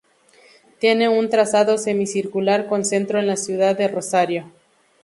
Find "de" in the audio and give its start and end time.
3.77-3.87